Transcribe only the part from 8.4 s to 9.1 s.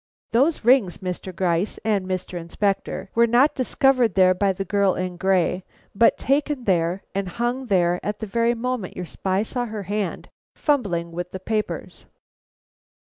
moment your